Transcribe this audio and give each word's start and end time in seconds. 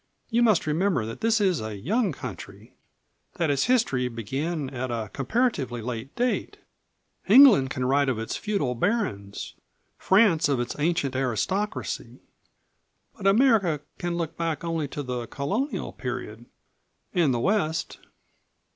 You 0.31 0.41
must 0.41 0.65
remember 0.65 1.05
that 1.05 1.21
this 1.21 1.39
is 1.39 1.61
a 1.61 1.77
young 1.77 2.11
country; 2.11 2.73
that 3.35 3.51
its 3.51 3.65
history 3.65 4.07
began 4.07 4.67
at 4.71 4.89
a 4.89 5.11
comparatively 5.13 5.79
late 5.83 6.15
date. 6.15 6.57
England 7.27 7.69
can 7.69 7.85
write 7.85 8.09
of 8.09 8.17
its 8.17 8.35
feudal 8.35 8.73
barons; 8.73 9.53
France 9.99 10.49
of 10.49 10.59
its 10.59 10.75
ancient 10.79 11.15
aristocracy; 11.15 12.17
but 13.15 13.27
America 13.27 13.79
can 13.99 14.17
look 14.17 14.35
back 14.35 14.63
only 14.63 14.87
to 14.87 15.03
the 15.03 15.27
Colonial 15.27 15.91
period 15.93 16.47
and 17.13 17.31
the 17.31 17.39
West." 17.39 17.99